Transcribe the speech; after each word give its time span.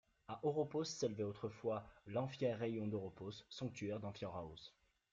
À 0.27 0.39
Oropos 0.43 0.83
s’élevait 0.85 1.21
autrefois 1.21 1.83
l’Amphiaréion 2.07 2.87
d'Oropos, 2.87 3.45
sanctuaire 3.51 3.99
d’Amphiaraos. 3.99 4.71